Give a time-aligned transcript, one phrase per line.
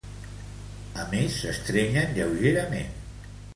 [1.03, 2.93] A més, s'estrenyen lleugerament.